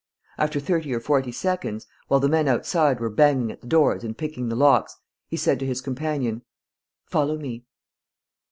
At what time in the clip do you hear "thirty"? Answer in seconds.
0.59-0.95